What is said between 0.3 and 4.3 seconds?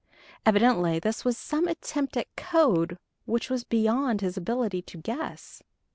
Evidently this was some attempt at code which was beyond